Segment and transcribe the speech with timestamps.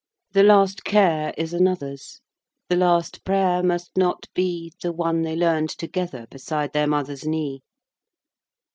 [0.31, 2.21] The last care is another's;
[2.69, 7.61] The last prayer must not be The one they learnt together Beside their mother's knee.